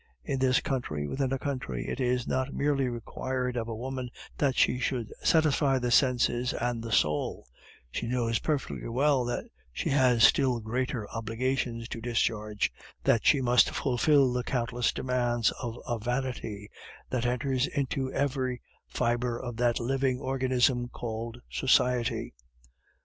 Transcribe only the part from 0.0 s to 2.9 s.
In this country within a country, it is not merely